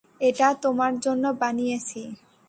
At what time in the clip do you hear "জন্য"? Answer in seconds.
1.05-1.23